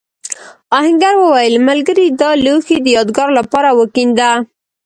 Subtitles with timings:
[0.77, 4.31] آهنګر وویل ملګري دا لوښی د یادگار لپاره وکېنده.